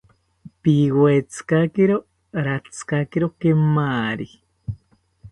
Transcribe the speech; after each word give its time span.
Piwetzikakiro 0.61 1.97
ratzikakiro 2.45 3.27
kemari 3.39 4.27